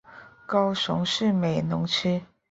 [0.47, 2.23] 高雄市美浓区